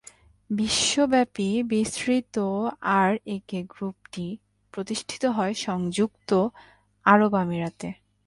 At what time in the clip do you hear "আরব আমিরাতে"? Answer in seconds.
7.05-7.89